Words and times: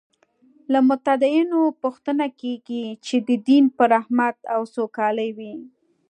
له 0.71 0.79
متدینو 0.87 1.61
پوښتنه 1.81 2.25
کېږي 2.39 2.83
چې 3.05 3.15
دین 3.47 3.65
به 3.75 3.85
رحمت 3.93 4.37
او 4.53 4.61
سوکالي 4.75 5.29
وي. 5.37 5.53